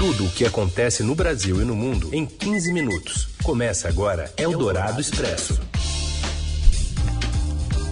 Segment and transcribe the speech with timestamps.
[0.00, 3.28] Tudo o que acontece no Brasil e no mundo em 15 minutos.
[3.44, 5.60] Começa agora Eldorado Expresso.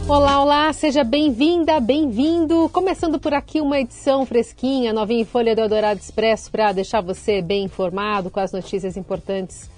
[0.08, 2.66] Olá, olá, seja bem-vinda, bem-vindo.
[2.72, 7.42] Começando por aqui uma edição fresquinha, novinha em folha do Eldorado Expresso para deixar você
[7.42, 9.68] bem informado com as notícias importantes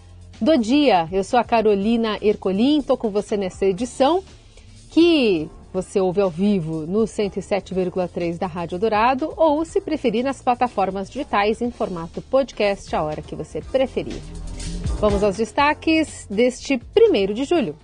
[0.41, 1.09] do dia.
[1.11, 4.23] Eu sou a Carolina Ercolim, estou com você nessa edição
[4.91, 11.11] que você ouve ao vivo no 107,3 da Rádio Dourado ou, se preferir, nas plataformas
[11.11, 14.21] digitais em formato podcast, a hora que você preferir.
[14.99, 17.77] Vamos aos destaques deste 1 de julho.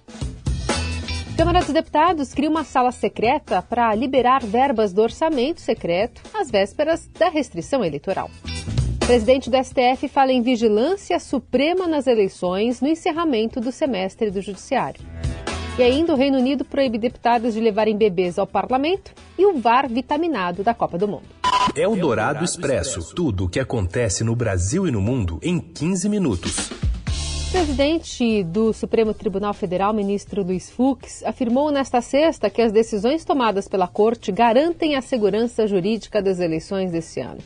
[1.37, 7.07] Câmara dos Deputados cria uma sala secreta para liberar verbas do orçamento secreto às vésperas
[7.09, 8.31] da restrição eleitoral.
[9.07, 15.01] Presidente do STF fala em vigilância suprema nas eleições no encerramento do semestre do Judiciário.
[15.79, 19.87] E ainda o Reino Unido proíbe deputados de levarem bebês ao parlamento e o VAR
[19.87, 21.27] vitaminado da Copa do Mundo.
[21.77, 23.15] É o Dourado Expresso.
[23.15, 26.71] Tudo o que acontece no Brasil e no mundo em 15 minutos.
[27.49, 33.23] O presidente do Supremo Tribunal Federal, ministro Luiz Fux, afirmou nesta sexta que as decisões
[33.23, 37.41] tomadas pela Corte garantem a segurança jurídica das eleições desse ano.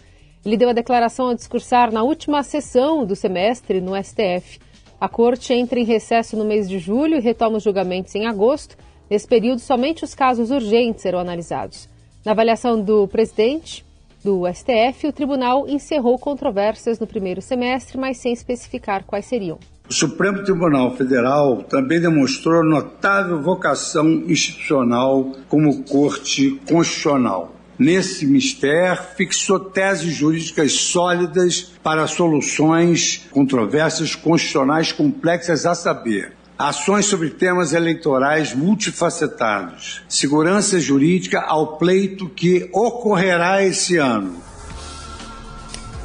[0.45, 4.61] Ele deu a declaração ao discursar na última sessão do semestre no STF.
[5.01, 8.77] A corte entra em recesso no mês de julho e retoma os julgamentos em agosto.
[9.09, 11.89] Nesse período, somente os casos urgentes serão analisados.
[12.23, 13.83] Na avaliação do presidente
[14.23, 19.59] do STF, o tribunal encerrou controvérsias no primeiro semestre, mas sem especificar quais seriam.
[19.89, 29.59] O Supremo Tribunal Federal também demonstrou notável vocação institucional como corte constitucional nesse mistério, fixou
[29.59, 36.35] teses jurídicas sólidas para soluções controvérsias constitucionais complexas a saber.
[36.59, 40.03] Ações sobre temas eleitorais multifacetados.
[40.07, 44.37] Segurança jurídica ao pleito que ocorrerá esse ano.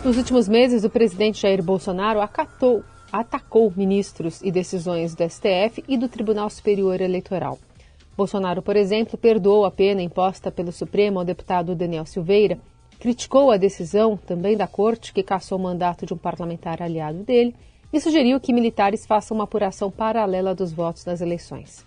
[0.02, 5.98] Nos últimos meses, o presidente Jair Bolsonaro acatou, atacou ministros e decisões do STF e
[5.98, 7.60] do Tribunal Superior Eleitoral.
[8.18, 12.58] Bolsonaro, por exemplo, perdoou a pena imposta pelo Supremo ao deputado Daniel Silveira,
[12.98, 17.54] criticou a decisão também da corte que cassou o mandato de um parlamentar aliado dele
[17.92, 21.86] e sugeriu que militares façam uma apuração paralela dos votos nas eleições.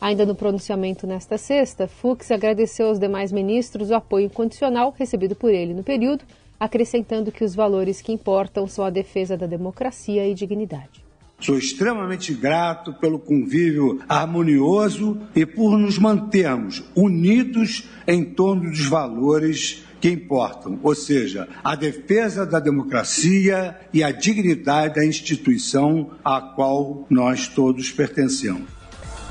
[0.00, 5.50] Ainda no pronunciamento nesta sexta, Fux agradeceu aos demais ministros o apoio incondicional recebido por
[5.50, 6.24] ele no período,
[6.58, 11.07] acrescentando que os valores que importam são a defesa da democracia e dignidade.
[11.40, 19.84] Sou extremamente grato pelo convívio harmonioso e por nos mantermos unidos em torno dos valores
[20.00, 27.06] que importam, ou seja, a defesa da democracia e a dignidade da instituição à qual
[27.08, 28.77] nós todos pertencemos.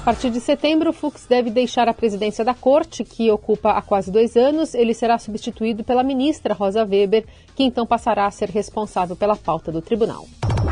[0.02, 4.10] A partir de setembro, Fux deve deixar a presidência da corte, que ocupa há quase
[4.10, 4.74] dois anos.
[4.74, 7.26] Ele será substituído pela ministra Rosa Weber,
[7.56, 10.26] que então passará a ser responsável pela pauta do tribunal.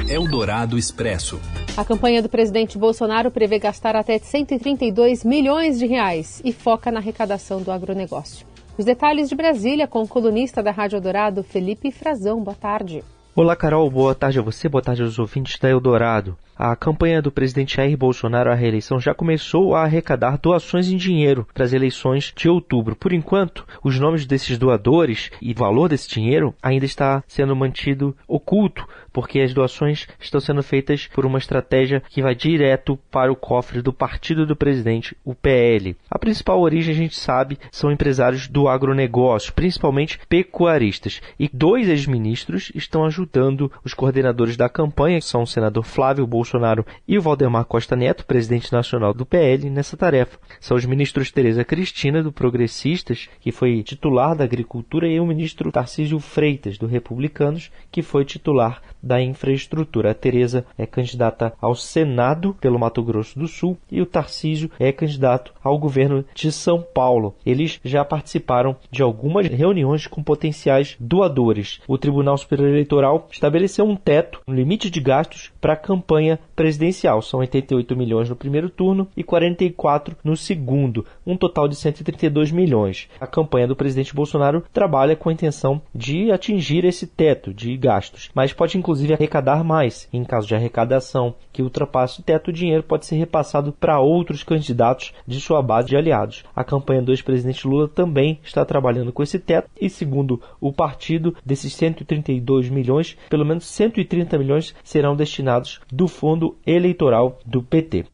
[0.08, 1.40] Eldorado Expresso.
[1.76, 7.00] A campanha do presidente Bolsonaro prevê gastar até 132 milhões de reais e foca na
[7.00, 8.48] arrecadação do agronegócio.
[8.78, 12.42] Os detalhes de Brasília com o colunista da Rádio Dourado, Felipe Frazão.
[12.42, 13.04] Boa tarde.
[13.36, 13.90] Olá, Carol.
[13.90, 16.38] Boa tarde a você, boa tarde aos ouvintes da Eldorado.
[16.58, 21.46] A campanha do presidente Jair Bolsonaro à reeleição já começou a arrecadar doações em dinheiro
[21.54, 22.96] para as eleições de outubro.
[22.96, 28.16] Por enquanto, os nomes desses doadores e o valor desse dinheiro ainda está sendo mantido
[28.26, 33.36] oculto, porque as doações estão sendo feitas por uma estratégia que vai direto para o
[33.36, 35.98] cofre do partido do presidente, o PL.
[36.10, 41.22] A principal origem, a gente sabe, são empresários do agronegócio, principalmente pecuaristas.
[41.38, 46.45] E dois ex-ministros estão ajudando os coordenadores da campanha, que são o senador Flávio Bolsonaro
[46.46, 50.38] Bolsonaro e o Valdemar Costa Neto, presidente nacional do PL, nessa tarefa.
[50.60, 55.72] São os ministros Tereza Cristina, do Progressistas, que foi titular da Agricultura, e o ministro
[55.72, 60.10] Tarcísio Freitas, do Republicanos, que foi titular da Infraestrutura.
[60.10, 64.92] A Tereza é candidata ao Senado pelo Mato Grosso do Sul e o Tarcísio é
[64.92, 67.36] candidato ao governo de São Paulo.
[67.46, 71.80] Eles já participaram de algumas reuniões com potenciais doadores.
[71.88, 77.22] O Tribunal Superior Eleitoral estabeleceu um teto, um limite de gastos para a campanha presidencial.
[77.22, 83.08] São 88 milhões no primeiro turno e 44 no segundo, um total de 132 milhões.
[83.20, 88.30] A campanha do presidente Bolsonaro trabalha com a intenção de atingir esse teto de gastos,
[88.34, 90.08] mas pode inclusive arrecadar mais.
[90.14, 94.44] Em caso de arrecadação que ultrapasse o teto, o dinheiro pode ser repassado para outros
[94.44, 96.44] candidatos de sua base de aliados.
[96.56, 101.36] A campanha do ex-presidente Lula também está trabalhando com esse teto e, segundo o partido,
[101.46, 108.06] desses 132 milhões, pelo menos 130 milhões serão destinados do fundo fundo eleitoral do PT.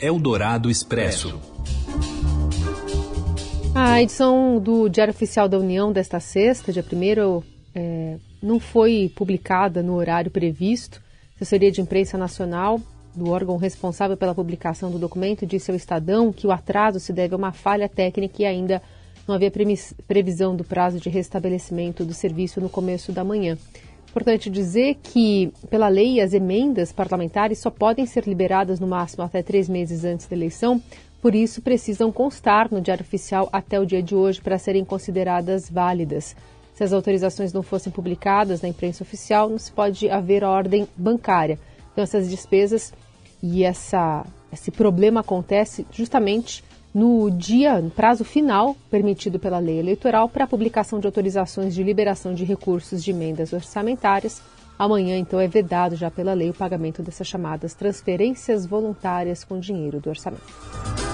[0.00, 1.40] Eldorado Expresso.
[3.74, 7.42] A edição do Diário Oficial da União desta sexta, dia 1
[7.74, 11.02] é, não foi publicada no horário previsto.
[11.32, 12.80] A assessoria de imprensa nacional
[13.14, 17.34] do órgão responsável pela publicação do documento disse ao Estadão que o atraso se deve
[17.34, 18.80] a uma falha técnica e ainda
[19.26, 19.52] não havia
[20.06, 23.58] previsão do prazo de restabelecimento do serviço no começo da manhã.
[24.08, 29.42] Importante dizer que, pela lei, as emendas parlamentares só podem ser liberadas no máximo até
[29.42, 30.82] três meses antes da eleição,
[31.20, 35.68] por isso precisam constar no Diário Oficial até o dia de hoje para serem consideradas
[35.68, 36.34] válidas.
[36.78, 41.58] Se as autorizações não fossem publicadas na imprensa oficial, não se pode haver ordem bancária.
[41.90, 42.92] Então, essas despesas
[43.42, 46.62] e essa, esse problema acontece justamente
[46.94, 51.82] no dia, no prazo final permitido pela lei eleitoral para a publicação de autorizações de
[51.82, 54.40] liberação de recursos de emendas orçamentárias.
[54.78, 59.98] Amanhã, então, é vedado já pela lei o pagamento dessas chamadas transferências voluntárias com dinheiro
[59.98, 61.07] do orçamento.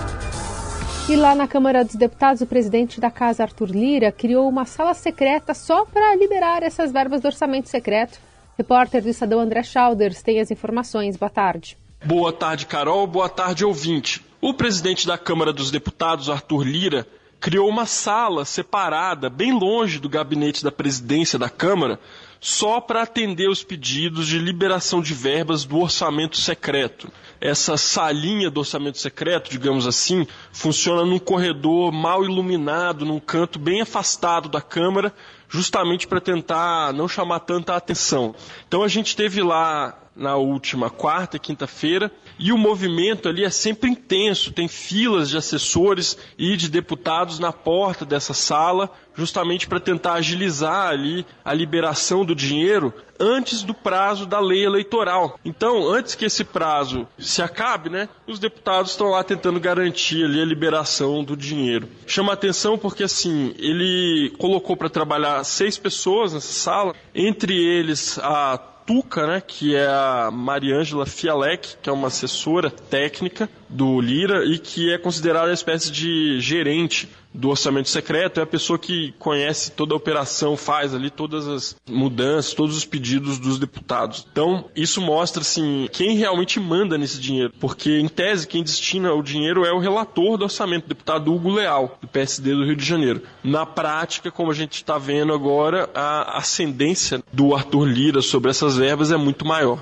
[1.06, 4.94] E lá na Câmara dos Deputados, o presidente da Casa, Arthur Lira, criou uma sala
[4.94, 8.18] secreta só para liberar essas verbas do orçamento secreto.
[8.56, 11.18] Repórter do Estadão André Schauders tem as informações.
[11.18, 11.76] Boa tarde.
[12.02, 13.06] Boa tarde, Carol.
[13.06, 14.24] Boa tarde, ouvinte.
[14.40, 17.06] O presidente da Câmara dos Deputados, Arthur Lira,
[17.38, 22.00] criou uma sala separada, bem longe do gabinete da presidência da Câmara,
[22.44, 27.10] só para atender os pedidos de liberação de verbas do orçamento secreto.
[27.40, 33.80] Essa salinha do orçamento secreto, digamos assim, funciona num corredor mal iluminado, num canto bem
[33.80, 35.10] afastado da Câmara,
[35.48, 38.34] justamente para tentar não chamar tanta atenção.
[38.68, 43.50] Então a gente teve lá na última quarta e quinta-feira, e o movimento ali é
[43.50, 49.80] sempre intenso, tem filas de assessores e de deputados na porta dessa sala, justamente para
[49.80, 55.38] tentar agilizar ali a liberação do dinheiro antes do prazo da lei eleitoral.
[55.44, 60.40] Então, antes que esse prazo se acabe, né, os deputados estão lá tentando garantir ali
[60.40, 61.88] a liberação do dinheiro.
[62.06, 68.58] Chama atenção porque assim, ele colocou para trabalhar seis pessoas nessa sala, entre eles a
[68.86, 74.58] Tuca, né, que é a Mariângela Fialek, que é uma assessora técnica do Lira e
[74.58, 79.72] que é considerada uma espécie de gerente do orçamento secreto, é a pessoa que conhece
[79.72, 84.26] toda a operação, faz ali todas as mudanças, todos os pedidos dos deputados.
[84.30, 89.22] Então, isso mostra assim quem realmente manda nesse dinheiro, porque em tese quem destina o
[89.22, 92.84] dinheiro é o relator do orçamento, o deputado Hugo Leal, do PSD do Rio de
[92.84, 93.22] Janeiro.
[93.42, 98.76] Na prática, como a gente está vendo agora, a ascendência do Arthur Lira sobre essas
[98.76, 99.78] verbas é muito maior.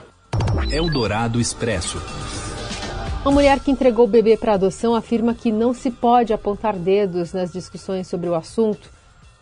[0.70, 1.98] Eldorado Expresso.
[3.24, 7.32] Uma mulher que entregou o bebê para adoção afirma que não se pode apontar dedos
[7.32, 8.90] nas discussões sobre o assunto.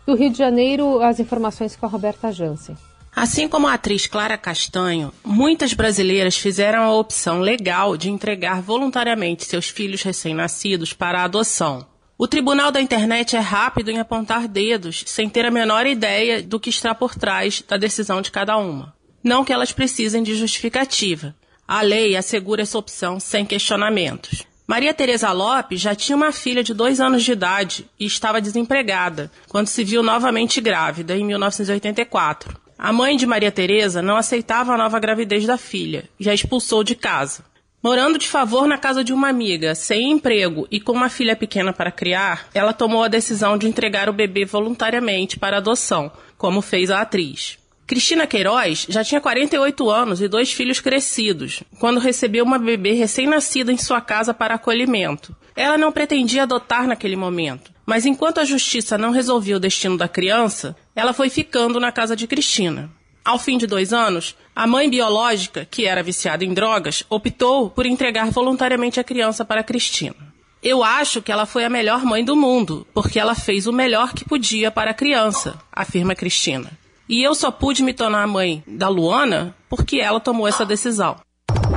[0.05, 2.77] Do Rio de Janeiro, as informações com a Roberta Jansen.
[3.15, 9.45] Assim como a atriz Clara Castanho, muitas brasileiras fizeram a opção legal de entregar voluntariamente
[9.45, 11.83] seus filhos recém-nascidos para a adoção.
[12.19, 16.59] O tribunal da internet é rápido em apontar dedos, sem ter a menor ideia do
[16.59, 18.93] que está por trás da decisão de cada uma.
[19.23, 21.35] Não que elas precisem de justificativa.
[21.73, 24.45] A lei assegura essa opção sem questionamentos.
[24.67, 29.31] Maria Tereza Lopes já tinha uma filha de dois anos de idade e estava desempregada
[29.47, 32.59] quando se viu novamente grávida em 1984.
[32.77, 36.83] A mãe de Maria Tereza não aceitava a nova gravidez da filha e a expulsou
[36.83, 37.45] de casa.
[37.81, 41.71] Morando de favor na casa de uma amiga, sem emprego e com uma filha pequena
[41.71, 46.91] para criar, ela tomou a decisão de entregar o bebê voluntariamente para adoção, como fez
[46.91, 47.60] a atriz.
[47.91, 53.69] Cristina Queiroz já tinha 48 anos e dois filhos crescidos, quando recebeu uma bebê recém-nascida
[53.69, 55.35] em sua casa para acolhimento.
[55.57, 60.07] Ela não pretendia adotar naquele momento, mas enquanto a justiça não resolvia o destino da
[60.07, 62.89] criança, ela foi ficando na casa de Cristina.
[63.25, 67.85] Ao fim de dois anos, a mãe biológica, que era viciada em drogas, optou por
[67.85, 70.15] entregar voluntariamente a criança para Cristina.
[70.63, 74.13] Eu acho que ela foi a melhor mãe do mundo, porque ela fez o melhor
[74.13, 76.79] que podia para a criança, afirma Cristina.
[77.11, 81.17] E eu só pude me tornar mãe da Luana porque ela tomou essa decisão.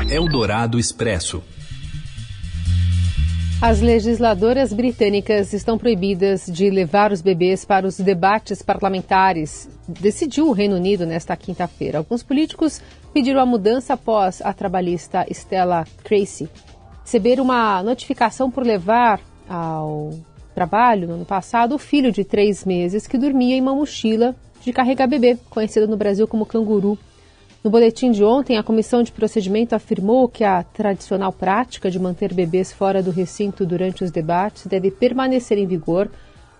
[0.08, 1.42] Eldorado Expresso.
[3.60, 10.52] As legisladoras britânicas estão proibidas de levar os bebês para os debates parlamentares, decidiu o
[10.52, 11.98] Reino Unido nesta quinta-feira.
[11.98, 12.80] Alguns políticos
[13.12, 16.48] pediram a mudança após a trabalhista Stella Tracy
[17.02, 20.12] receber uma notificação por levar ao
[20.54, 24.72] trabalho no ano passado o filho de três meses que dormia em uma mochila de
[24.72, 26.98] carregar bebê, conhecido no Brasil como canguru.
[27.62, 32.32] No boletim de ontem, a Comissão de Procedimento afirmou que a tradicional prática de manter
[32.32, 36.10] bebês fora do recinto durante os debates deve permanecer em vigor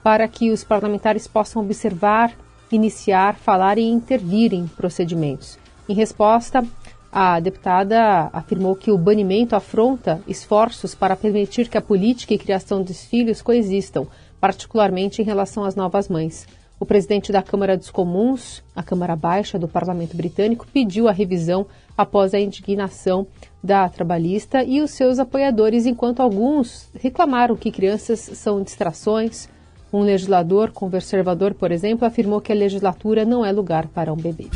[0.02, 2.32] para que os parlamentares possam observar,
[2.70, 5.58] iniciar, falar e intervir em procedimentos.
[5.88, 6.62] Em resposta,
[7.10, 12.82] a deputada afirmou que o banimento afronta esforços para permitir que a política e criação
[12.82, 14.06] dos filhos coexistam,
[14.40, 16.46] particularmente em relação às novas mães.
[16.78, 21.66] O presidente da Câmara dos Comuns, a Câmara Baixa do Parlamento Britânico, pediu a revisão
[21.96, 23.26] após a indignação
[23.62, 29.48] da trabalhista e os seus apoiadores, enquanto alguns reclamaram que crianças são distrações.
[29.92, 34.48] Um legislador conservador, por exemplo, afirmou que a legislatura não é lugar para um bebê.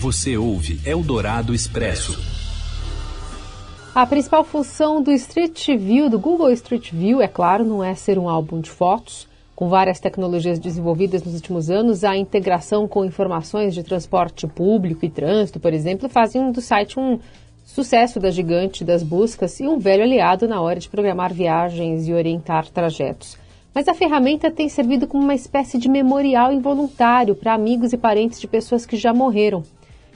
[0.00, 2.18] Você ouve Eldorado Expresso.
[3.94, 8.18] A principal função do Street View, do Google Street View, é claro, não é ser
[8.18, 9.28] um álbum de fotos.
[9.54, 15.08] Com várias tecnologias desenvolvidas nos últimos anos, a integração com informações de transporte público e
[15.08, 17.20] trânsito, por exemplo, fazem do site um
[17.64, 22.12] sucesso da gigante das buscas e um velho aliado na hora de programar viagens e
[22.12, 23.38] orientar trajetos.
[23.72, 28.40] Mas a ferramenta tem servido como uma espécie de memorial involuntário para amigos e parentes
[28.40, 29.62] de pessoas que já morreram.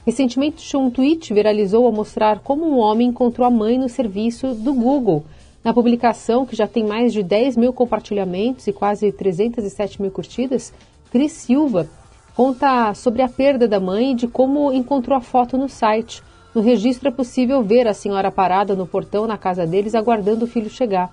[0.05, 4.73] Recentemente, um tweet viralizou ao mostrar como um homem encontrou a mãe no serviço do
[4.73, 5.23] Google
[5.63, 10.73] na publicação, que já tem mais de 10 mil compartilhamentos e quase 307 mil curtidas,
[11.11, 11.87] Cris Silva
[12.35, 16.23] conta sobre a perda da mãe e de como encontrou a foto no site.
[16.55, 20.47] No registro é possível ver a senhora parada no portão na casa deles aguardando o
[20.47, 21.11] filho chegar.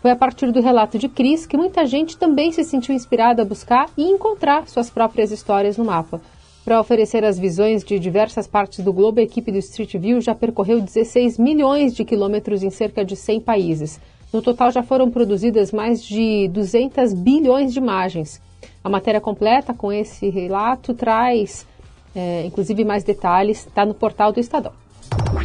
[0.00, 3.44] Foi a partir do relato de Cris que muita gente também se sentiu inspirada a
[3.44, 6.20] buscar e encontrar suas próprias histórias no mapa.
[6.64, 10.34] Para oferecer as visões de diversas partes do globo, a equipe do Street View já
[10.34, 14.00] percorreu 16 milhões de quilômetros em cerca de 100 países.
[14.32, 18.40] No total, já foram produzidas mais de 200 bilhões de imagens.
[18.84, 21.66] A matéria completa com esse relato traz,
[22.14, 24.72] é, inclusive, mais detalhes, está no portal do Estadão.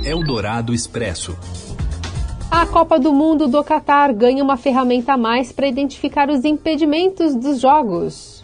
[0.03, 1.35] Eldorado Expresso.
[2.51, 7.33] A Copa do Mundo do Catar ganha uma ferramenta a mais para identificar os impedimentos
[7.35, 8.34] dos jogos.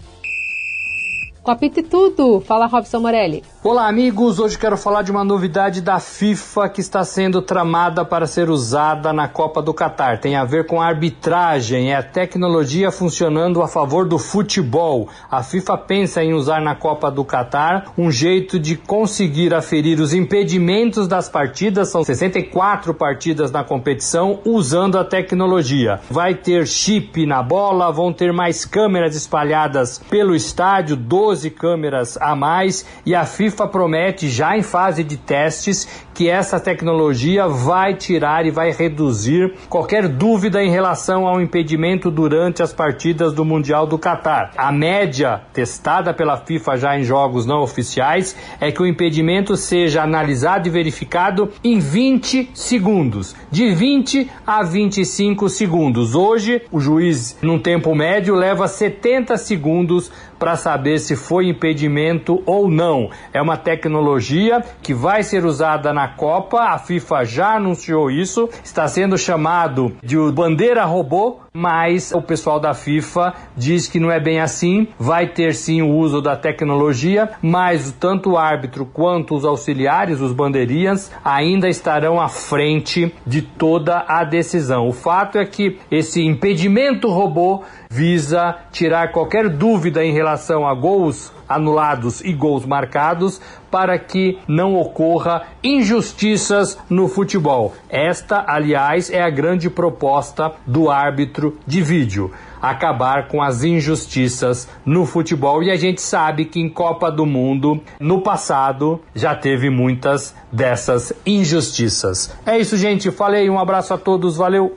[1.43, 3.43] Com apito tudo, fala Robson Morelli.
[3.63, 4.39] Olá, amigos.
[4.39, 9.13] Hoje quero falar de uma novidade da FIFA que está sendo tramada para ser usada
[9.13, 10.19] na Copa do Catar.
[10.19, 15.09] Tem a ver com arbitragem, é a tecnologia funcionando a favor do futebol.
[15.29, 20.11] A FIFA pensa em usar na Copa do Catar um jeito de conseguir aferir os
[20.11, 21.89] impedimentos das partidas.
[21.89, 25.99] São 64 partidas na competição usando a tecnologia.
[26.09, 32.35] Vai ter chip na bola, vão ter mais câmeras espalhadas pelo estádio, 12 câmeras a
[32.35, 37.93] mais e a FIFA FIFA promete já em fase de testes que essa tecnologia vai
[37.95, 43.85] tirar e vai reduzir qualquer dúvida em relação ao impedimento durante as partidas do Mundial
[43.85, 44.51] do Catar.
[44.55, 50.03] A média testada pela FIFA já em jogos não oficiais é que o impedimento seja
[50.03, 56.15] analisado e verificado em 20 segundos, de 20 a 25 segundos.
[56.15, 62.67] Hoje, o juiz, num tempo médio, leva 70 segundos para saber se foi impedimento ou
[62.69, 63.11] não.
[63.31, 68.87] É uma tecnologia que vai ser usada na Copa, a FIFA já anunciou isso, está
[68.87, 74.39] sendo chamado de bandeira robô, mas o pessoal da FIFA diz que não é bem
[74.39, 80.21] assim, vai ter sim o uso da tecnologia, mas tanto o árbitro quanto os auxiliares,
[80.21, 84.87] os bandeirinhas, ainda estarão à frente de toda a decisão.
[84.87, 91.33] O fato é que esse impedimento robô visa tirar qualquer dúvida em relação a gols
[91.49, 93.41] anulados e gols marcados
[93.71, 97.73] para que não ocorra injustiças no futebol.
[97.89, 102.31] Esta, aliás, é a grande proposta do árbitro de vídeo.
[102.61, 105.63] Acabar com as injustiças no futebol.
[105.63, 111.11] E a gente sabe que em Copa do Mundo, no passado, já teve muitas dessas
[111.25, 112.35] injustiças.
[112.45, 113.09] É isso, gente.
[113.09, 114.75] Falei, um abraço a todos, valeu!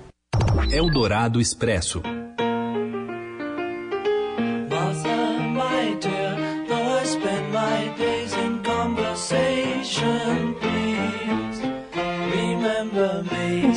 [1.40, 2.23] Expresso.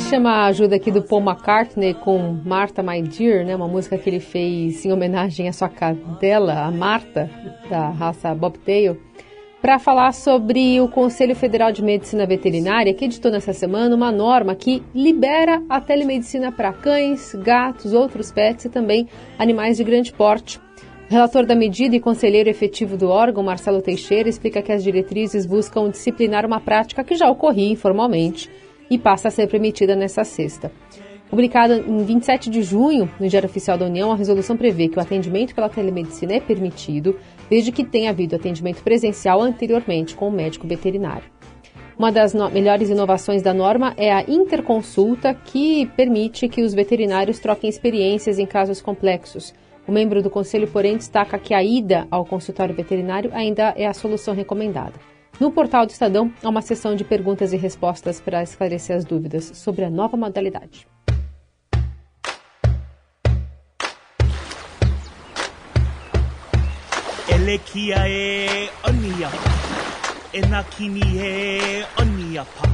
[0.10, 3.54] Chama a ajuda aqui do Paul McCartney com Martha My Dear, né?
[3.54, 7.30] Uma música que ele fez em homenagem à sua cadela, a Marta,
[7.70, 8.98] da raça Bobtail,
[9.62, 14.56] para falar sobre o Conselho Federal de Medicina Veterinária, que editou nessa semana uma norma
[14.56, 20.58] que libera a telemedicina para cães, gatos, outros pets e também animais de grande porte.
[21.10, 25.90] Relator da medida e conselheiro efetivo do órgão, Marcelo Teixeira, explica que as diretrizes buscam
[25.90, 28.50] disciplinar uma prática que já ocorria informalmente
[28.90, 30.72] e passa a ser permitida nesta sexta.
[31.30, 35.02] Publicada em 27 de junho, no Diário Oficial da União, a resolução prevê que o
[35.02, 40.66] atendimento pela telemedicina é permitido, desde que tenha havido atendimento presencial anteriormente com o médico
[40.66, 41.26] veterinário.
[42.00, 47.40] Uma das no melhores inovações da norma é a interconsulta, que permite que os veterinários
[47.40, 49.54] troquem experiências em casos complexos.
[49.88, 53.94] O membro do conselho, porém, destaca que a ida ao consultório veterinário ainda é a
[53.94, 54.94] solução recomendada.
[55.40, 59.52] No portal do Estadão, há uma sessão de perguntas e respostas para esclarecer as dúvidas
[59.54, 60.88] sobre a nova modalidade.
[67.30, 69.30] E onia
[70.34, 72.68] Ena kini e onia pa.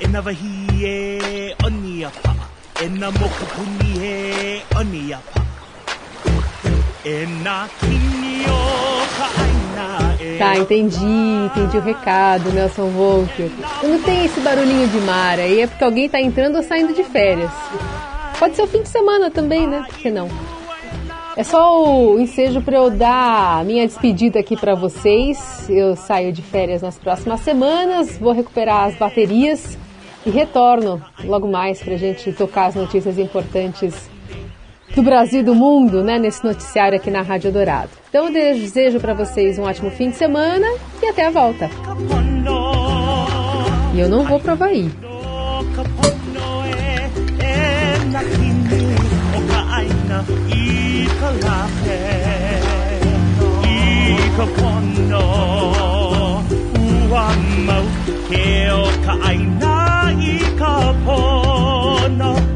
[0.00, 2.34] Ena wahi e onia pa.
[2.82, 5.42] Ena mokupuni e onia pa.
[7.04, 8.85] Ena kini o ka aina e
[10.38, 13.50] Tá, entendi, entendi o recado, Nelson Volker.
[13.80, 17.04] Quando tem esse barulhinho de mar aí é porque alguém tá entrando ou saindo de
[17.04, 17.50] férias.
[18.38, 19.84] Pode ser o fim de semana também, né?
[19.88, 20.28] Por que não?
[21.36, 25.68] É só o ensejo para eu dar minha despedida aqui para vocês.
[25.68, 29.76] Eu saio de férias nas próximas semanas, vou recuperar as baterias
[30.24, 34.10] e retorno logo mais para gente tocar as notícias importantes
[34.94, 37.90] do Brasil e do mundo, né, nesse noticiário aqui na Rádio Dourado.
[38.16, 40.66] Então eu desejo para vocês um ótimo fim de semana
[41.02, 41.68] e até a volta.
[43.92, 44.90] E eu não vou pro Havaí.
[57.10, 57.28] Ua
[57.66, 57.84] mau
[58.30, 62.55] ke o ka aina i ka pono